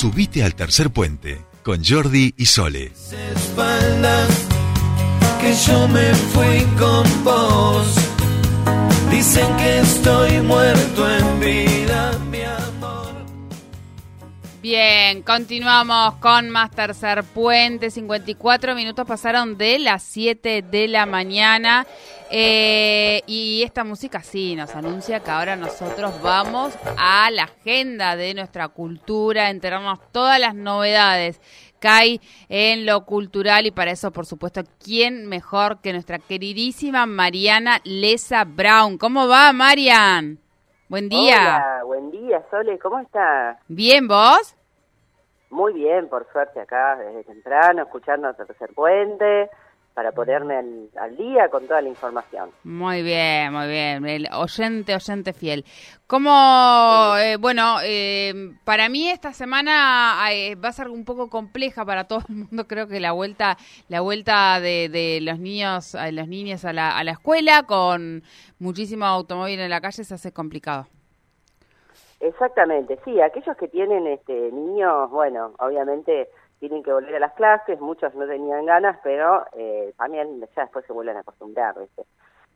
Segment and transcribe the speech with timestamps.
[0.00, 2.90] Subite al tercer puente con Jordi y Sole.
[5.42, 7.86] que yo me fui con vos.
[9.10, 12.12] Dicen que estoy muerto en vida.
[14.62, 17.90] Bien, continuamos con más tercer puente.
[17.90, 21.86] 54 minutos pasaron de las 7 de la mañana.
[22.30, 28.34] Eh, y esta música sí nos anuncia que ahora nosotros vamos a la agenda de
[28.34, 31.40] nuestra cultura, enterarnos todas las novedades
[31.80, 32.20] que hay
[32.50, 38.44] en lo cultural y para eso, por supuesto, ¿quién mejor que nuestra queridísima Mariana Lesa
[38.44, 38.98] Brown?
[38.98, 40.38] ¿Cómo va, Marian?
[40.90, 41.36] Buen día.
[41.36, 43.58] Hola, buen día, Sole, ¿cómo estás?
[43.68, 44.56] Bien, ¿vos?
[45.50, 49.50] Muy bien, por suerte acá desde temprano, escuchando tercer puente
[49.94, 50.56] para ponerme
[50.96, 52.50] al, día con toda la información.
[52.62, 55.64] Muy bien, muy bien, el oyente, oyente fiel.
[56.06, 61.84] Como, eh, bueno, eh, para mí esta semana eh, va a ser un poco compleja
[61.84, 66.28] para todo el mundo, creo que la vuelta, la vuelta de, los niños, a los
[66.28, 68.22] niños a la, a la escuela con
[68.58, 70.86] muchísimo automóvil en la calle se hace complicado.
[72.20, 77.80] Exactamente, sí, aquellos que tienen este niños, bueno, obviamente tienen que volver a las clases,
[77.80, 82.04] muchos no tenían ganas, pero eh, también ya después se vuelven a acostumbrar, ¿viste?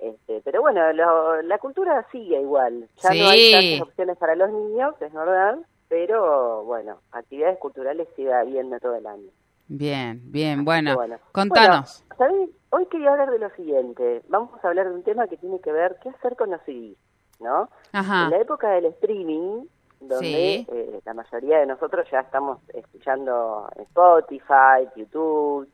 [0.00, 2.88] Este, pero bueno, la cultura sigue igual.
[2.96, 8.32] Ya no hay tantas opciones para los niños, es verdad, pero bueno, actividades culturales sigue
[8.32, 9.30] habiendo todo el año.
[9.68, 10.96] Bien, bien, bueno,
[11.30, 12.04] contanos.
[12.70, 14.22] Hoy quería hablar de lo siguiente.
[14.28, 16.96] Vamos a hablar de un tema que tiene que ver qué hacer con los CDs,
[17.42, 17.68] ¿no?
[17.92, 19.66] En la época del streaming,
[20.00, 25.68] donde eh, la mayoría de nosotros ya estamos escuchando Spotify, YouTube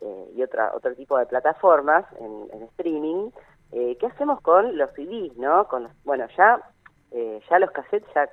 [0.00, 3.30] eh, y otra, otro tipo de plataformas en, streaming.
[3.72, 5.66] Eh, ¿Qué hacemos con los CDs, no?
[5.68, 6.60] Con bueno, ya
[7.48, 8.28] ya los cassettes ya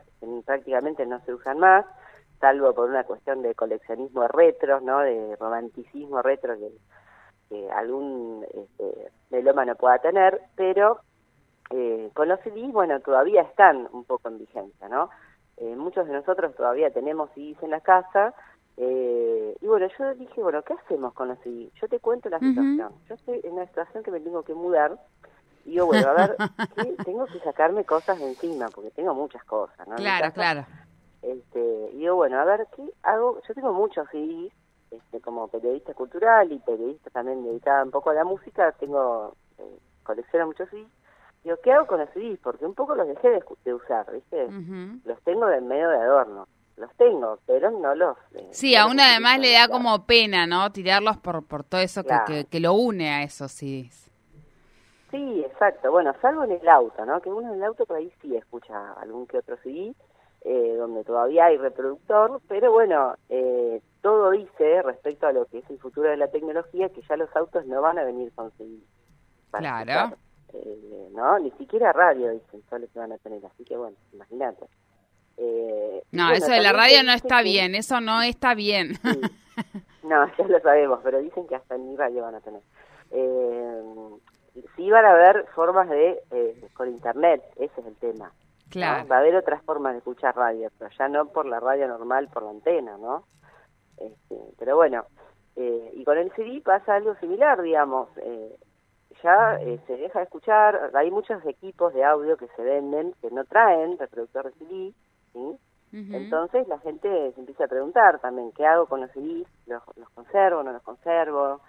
[0.45, 1.86] prácticamente no se usan más,
[2.42, 4.99] salvo por una cuestión de coleccionismo retro, ¿no?
[4.99, 10.99] De romanticismo retro que, algún este, melómano pueda tener, pero
[12.14, 15.09] con los CDs, bueno, todavía están un poco en vigencia, ¿no?
[15.58, 18.33] Eh, muchos de nosotros todavía tenemos CDs en la casa.
[18.77, 21.73] Eh, y bueno, yo dije, bueno, ¿qué hacemos con los CDs?
[21.81, 22.92] Yo te cuento la situación.
[23.08, 24.99] Yo estoy en una situación que me tengo que mudar.
[25.64, 26.36] Y yo, bueno, a ver,
[27.05, 29.95] tengo que sacarme cosas de encima, porque tengo muchas cosas, ¿no?
[29.95, 30.65] Claro, claro.
[31.21, 33.42] Este, y yo, bueno, a ver, ¿qué hago?
[33.47, 34.53] Yo tengo muchos CDs,
[34.92, 39.80] este, como periodista cultural y periodista también dedicada un poco a la música, tengo, eh,
[40.03, 40.87] colecciono muchos CDs
[41.45, 42.39] Digo, ¿qué hago con los CDs?
[42.42, 43.30] Porque un poco los dejé
[43.64, 44.48] de, usar, ¿viste?
[45.06, 46.48] Los tengo en medio de adorno.
[46.76, 48.17] Los tengo, pero no los...
[48.33, 50.72] Eh, sí, a uno además le da como pena, ¿no?
[50.72, 54.10] Tirarlos por, por todo eso que, que, lo une a esos CDs.
[55.11, 55.92] Sí, exacto.
[55.92, 57.22] Bueno, salvo en el auto, ¿no?
[57.22, 59.94] Que uno en el auto por ahí sí escucha algún que otro CD,
[60.42, 65.70] eh, donde todavía hay reproductor, pero bueno, eh, todo dice respecto a lo que es
[65.70, 68.80] el futuro de la tecnología que ya los autos no van a venir con CD.
[69.52, 70.17] Claro.
[70.64, 71.39] Eh, ¿no?
[71.39, 74.66] Ni siquiera radio dicen, solo que van a tener, así que bueno, imagínate.
[75.38, 78.98] Eh, no, eso de la radio no está bien, eso no está bien.
[80.04, 82.61] No, ya lo sabemos, pero dicen que hasta ni radio van a tener.
[83.10, 83.82] Eh,
[84.76, 88.32] sí van a haber formas de, eh, con internet, ese es el tema.
[88.70, 89.08] Claro.
[89.08, 92.30] Va a haber otras formas de escuchar radio, pero ya no por la radio normal,
[92.32, 93.26] por la antena, ¿no?
[93.98, 95.05] Este, pero bueno,
[95.55, 98.10] eh, y con el CD pasa algo similar, digamos.
[98.17, 98.55] Eh,
[99.25, 103.31] ya eh, se deja de escuchar, hay muchos equipos de audio que se venden que
[103.31, 104.93] no traen reproductor de CD,
[105.33, 105.59] ¿sí?
[105.91, 109.47] Entonces la gente se empieza a preguntar también, ¿qué hago con los CDs?
[109.65, 111.61] ¿Los, los conservo, no los conservo?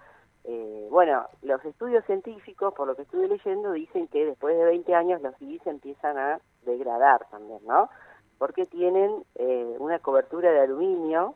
[0.43, 4.93] Eh, bueno, los estudios científicos, por lo que estuve leyendo, dicen que después de 20
[4.95, 7.89] años los CDs empiezan a degradar también, ¿no?
[8.37, 11.35] Porque tienen eh, una cobertura de aluminio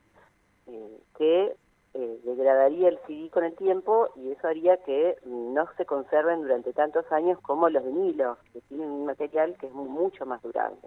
[1.17, 1.55] que
[1.94, 6.74] eh, degradaría el CD con el tiempo y eso haría que no se conserven durante
[6.74, 10.79] tantos años como los vinilos, que tienen un material que es mucho más durable.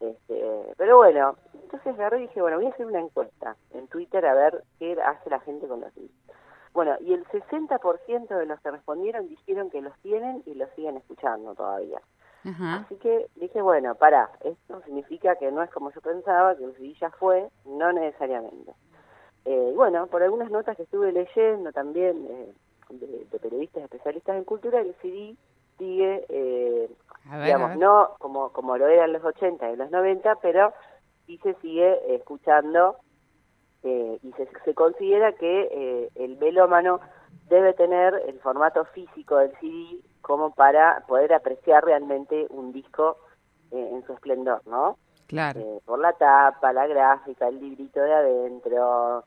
[0.00, 4.24] Este, pero bueno, entonces agarré y dije, bueno, voy a hacer una encuesta en Twitter
[4.26, 6.10] a ver qué hace la gente con los CDs.
[6.72, 10.96] Bueno, y el 60% de los que respondieron dijeron que los tienen y los siguen
[10.96, 12.00] escuchando todavía.
[12.44, 16.74] Así que dije, bueno, para, esto significa que no es como yo pensaba, que el
[16.76, 18.72] CD ya fue, no necesariamente.
[19.50, 22.52] Eh, bueno, por algunas notas que estuve leyendo también eh,
[22.90, 25.36] de, periodistas especialistas en cultura, el CD
[25.78, 26.90] sigue, eh,
[27.44, 30.74] digamos, no como, como lo eran los 80 y los 90, pero
[31.24, 32.96] sí se sigue escuchando
[33.84, 37.00] eh, y se, se considera que eh, el melómano
[37.48, 43.16] debe tener el formato físico del CD como para poder apreciar realmente un disco
[43.70, 44.98] en su esplendor, ¿no?
[45.28, 45.60] Claro.
[45.60, 49.24] Eh, por la tapa, la gráfica, el librito de adentro.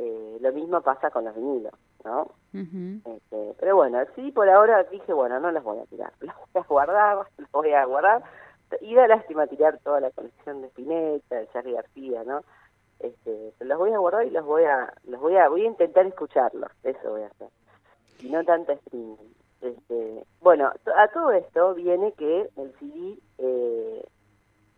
[0.00, 1.72] Eh, lo mismo pasa con los vinilos,
[2.04, 2.30] ¿no?
[2.52, 6.62] Este, pero bueno, sí, por ahora dije, bueno, no los voy a tirar, los voy
[6.62, 8.22] a guardar, los voy a guardar.
[8.80, 12.42] Y da lástima tirar toda la colección de Spinetta, de Charlie García, ¿no?
[13.00, 15.68] Este, pero los voy a guardar y los voy a, los voy a, voy a
[15.68, 17.48] intentar escucharlos, eso voy a hacer.
[18.20, 19.16] Y no tanto streaming.
[19.60, 24.06] Este, bueno, a todo esto viene que el CD eh,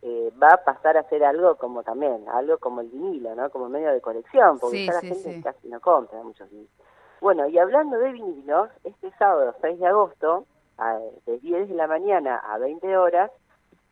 [0.02, 3.50] eh, va a pasar a ser algo como también, algo como el vinilo, ¿no?
[3.50, 5.42] Como medio de colección, porque Sí, ya la sí, gente sí.
[5.42, 6.72] casi no compra muchos vinilos.
[7.20, 10.46] Bueno, y hablando de vinilos, este sábado 6 de agosto,
[10.78, 13.30] a- de 10 de la mañana a 20 horas,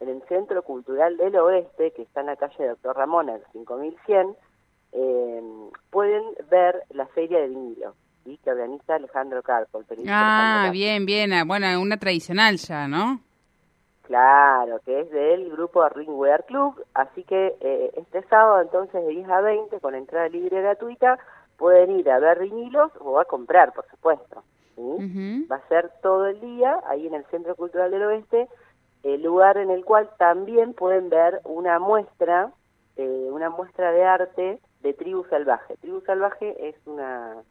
[0.01, 4.35] en el Centro Cultural del Oeste, que está en la calle Doctor Ramón, al 5100,
[4.93, 5.43] eh,
[5.91, 7.95] pueden ver la Feria de Vinilo,
[8.25, 8.39] ¿sí?
[8.43, 10.73] que organiza Alejandro Carpo, el periodista Ah, Alejandro Carpo.
[10.73, 11.33] bien, bien.
[11.33, 13.21] ah, Bueno, una tradicional ya, ¿no?
[14.09, 19.29] Claro, que es del grupo Ringwear Club, así que eh, este sábado entonces de 10
[19.29, 21.19] a 20 con entrada libre gratuita
[21.59, 24.43] pueden ir a ver vinilos o a comprar, por supuesto.
[24.79, 28.49] Va a ser todo el día ahí en el Centro Cultural del Oeste,
[29.03, 32.51] el lugar en el cual también pueden ver una muestra,
[32.97, 35.77] eh, una muestra de arte de Tribu Salvaje.
[35.83, 37.43] Tribu Salvaje es una,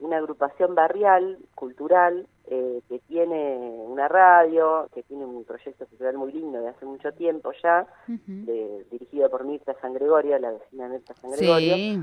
[0.00, 3.56] una agrupación barrial, cultural, eh, que tiene
[3.86, 8.86] una radio, que tiene un proyecto cultural muy lindo de hace mucho tiempo ya, de-
[8.90, 11.74] dirigido por Mirta San Gregorio, la vecina de Mirta San Gregorio.
[11.76, 12.00] Sí.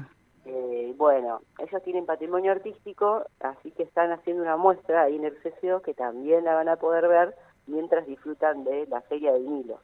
[0.47, 5.35] Eh, bueno, ellos tienen patrimonio artístico, así que están haciendo una muestra ahí en el
[5.41, 7.33] CCO que también la van a poder ver
[7.65, 9.79] mientras disfrutan de la Feria del Nilo.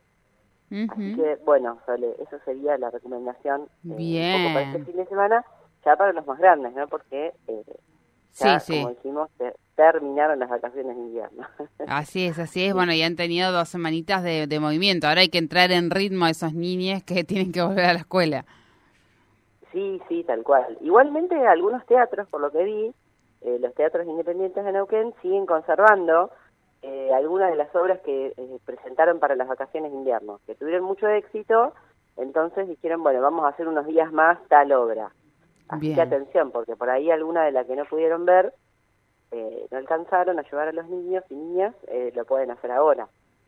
[0.89, 4.41] Así que, bueno, Sole, eso sería la recomendación eh, un Bien.
[4.43, 5.43] poco para este fin de semana,
[5.83, 6.87] ya para los más grandes, ¿no?
[6.87, 7.63] Porque eh,
[8.33, 8.79] ya, Sí, sí.
[8.81, 11.47] como dijimos, te- terminaron las vacaciones de invierno.
[11.87, 12.73] Así es, así es.
[12.73, 15.07] Bueno, ya han tenido dos semanitas de, de movimiento.
[15.07, 17.99] Ahora hay que entrar en ritmo a esos niños que tienen que volver a la
[17.99, 18.45] escuela.
[19.71, 20.77] Sí, sí, tal cual.
[20.81, 22.93] Igualmente algunos teatros, por lo que vi,
[23.41, 26.29] eh, los teatros independientes de Neuquén siguen conservando
[26.81, 30.83] eh, algunas de las obras que eh, presentaron para las vacaciones de invierno, que tuvieron
[30.83, 31.73] mucho éxito,
[32.17, 35.11] entonces dijeron, bueno, vamos a hacer unos días más tal obra.
[35.71, 35.95] Así Bien.
[35.95, 38.53] que atención, porque por ahí alguna de las que no pudieron ver,
[39.31, 43.07] eh, no alcanzaron a llevar a los niños y niñas, eh, lo pueden hacer ahora,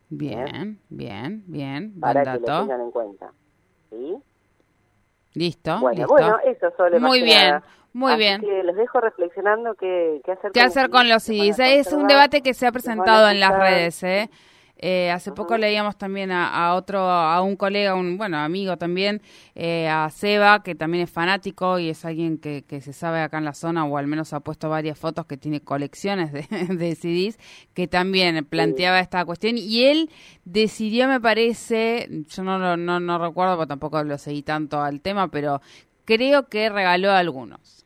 [0.10, 1.92] Bien, bien, bien.
[1.96, 2.62] Buen para que lo dato.
[2.62, 3.32] tengan en cuenta.
[3.90, 4.16] ¿Sí?
[5.34, 6.14] Listo, Bueno, listo.
[6.14, 7.00] bueno, eso solo.
[7.00, 7.64] Muy bien, nada.
[7.94, 8.42] muy Así bien.
[8.42, 11.30] que los dejo reflexionando qué, qué hacer ¿Qué con hacer los con los
[11.60, 14.30] a Es un debate que se ha presentado en las redes, ¿eh?
[14.86, 19.22] Eh, hace poco leíamos también a, a otro, a un colega, un bueno amigo también,
[19.56, 23.38] eh, a Seba, que también es fanático y es alguien que, que se sabe acá
[23.38, 26.42] en la zona, o al menos ha puesto varias fotos que tiene colecciones de,
[26.76, 27.40] de CDs,
[27.74, 29.58] que también planteaba esta cuestión.
[29.58, 30.10] Y él
[30.44, 35.00] decidió, me parece, yo no, lo- no, no recuerdo, porque tampoco lo seguí tanto al
[35.00, 35.62] tema, pero
[36.04, 37.86] creo que regaló algunos.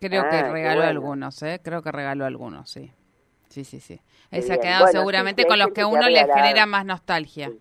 [0.00, 0.88] Creo Ah, que qué regaló bueno.
[0.88, 1.60] algunos, ¿eh?
[1.62, 2.90] Creo que regaló algunos, sí.
[3.64, 4.00] Sí, sí, sí.
[4.30, 6.84] Qué Ese ha quedado Bueno, seguramente sí, con los que a uno le genera más
[6.84, 7.48] nostalgia.
[7.48, 7.58] Sí.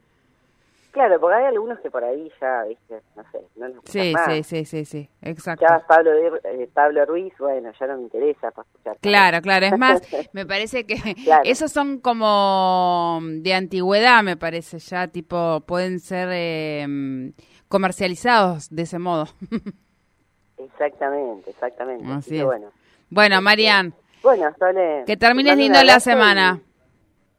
[0.92, 4.26] Claro, porque hay algunos que por ahí ya, viste, no sé, no gusta Sí, más.
[4.34, 5.66] sí, sí, sí, sí, exacto.
[5.70, 6.12] Ya Pablo,
[6.44, 8.98] eh, Pablo Ruiz, bueno, ya no me interesa para escuchar.
[9.02, 9.66] Claro, claro.
[9.66, 10.02] Es más,
[10.34, 11.44] me parece que Claro.
[11.46, 17.32] esos son como de antigüedad, me parece, ya tipo, pueden ser eh,
[17.68, 19.28] comercializados de ese modo.
[20.58, 22.06] Exactamente, exactamente.
[22.06, 22.46] Así Así que es.
[22.46, 22.68] bueno.
[23.10, 23.94] Bueno, Marian,
[24.26, 25.04] Bueno, Sole.
[25.06, 26.60] que te termines lindo la semana.
[26.62, 26.76] y-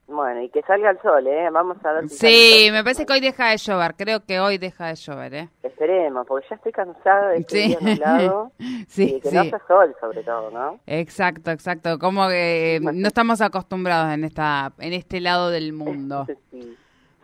[0.08, 1.48] bueno, y que salga el sol, ¿eh?
[1.50, 4.56] Vamos a ver si Sí, me parece que hoy deja de llover, creo que hoy
[4.56, 5.48] deja de llover, ¿eh?
[5.64, 7.76] Esperemos, porque ya estoy cansada de este Sí.
[7.80, 8.52] nublado
[8.88, 9.48] Sí, y que no sí.
[9.52, 10.78] hace sol, sobre todo, ¿no?
[10.86, 11.98] Exacto, exacto.
[11.98, 16.24] Como que eh, no estamos acostumbrados en esta, en este lado del mundo.
[16.52, 16.76] Sí.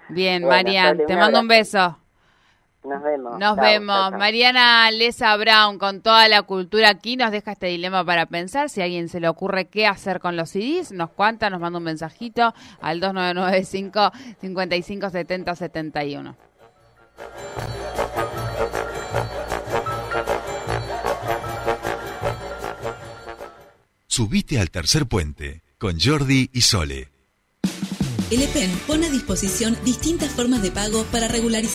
[0.08, 1.96] Bien, Bueno, Marian, te mando un beso.
[2.84, 3.38] Nos vemos.
[3.38, 3.96] Nos Chao, vemos.
[3.96, 4.18] chao, chao.
[4.18, 8.68] Mariana Lesa Brown, con toda la cultura aquí, nos deja este dilema para pensar.
[8.68, 11.78] Si a alguien se le ocurre qué hacer con los CDs, nos cuenta, nos manda
[11.78, 14.10] un mensajito al 2995
[14.40, 16.36] 55 70 71.
[24.06, 27.08] Subite al tercer puente con Jordi y Sole.
[28.30, 31.70] El EPEN pone a disposición distintas formas de pago para regularizar